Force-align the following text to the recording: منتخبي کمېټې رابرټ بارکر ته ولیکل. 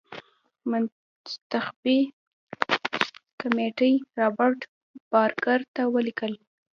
منتخبي 0.69 1.99
کمېټې 3.41 3.91
رابرټ 4.19 4.59
بارکر 5.11 5.59
ته 5.75 5.81
ولیکل. 5.93 6.33